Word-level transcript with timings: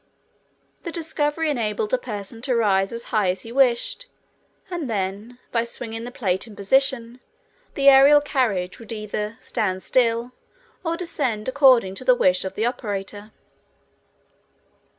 The 0.81 0.91
discovery 0.91 1.51
enabled 1.51 1.93
a 1.93 1.97
person 1.99 2.41
to 2.41 2.55
rise 2.55 2.91
as 2.91 3.03
high 3.13 3.29
as 3.29 3.41
he 3.41 3.51
wished 3.51 4.07
and 4.71 4.89
then, 4.89 5.37
by 5.51 5.63
swinging 5.63 6.05
the 6.05 6.09
plate 6.11 6.47
in 6.47 6.55
position, 6.55 7.19
the 7.75 7.87
aerial 7.87 8.19
carriage 8.19 8.79
would 8.79 8.91
either 8.91 9.37
stand 9.41 9.83
still 9.83 10.31
or 10.83 10.97
descend 10.97 11.47
according 11.47 11.93
to 11.93 12.03
the 12.03 12.15
wish 12.15 12.43
of 12.43 12.55
the 12.55 12.65
operator. 12.65 13.31